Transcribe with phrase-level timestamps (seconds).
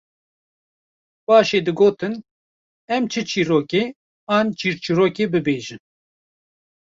[1.25, 2.13] paşê digotin:
[2.95, 3.83] Em çi çîrokê
[4.35, 5.81] an çîrçîrokê bibêjin